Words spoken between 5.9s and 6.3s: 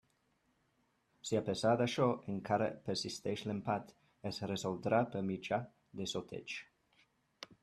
de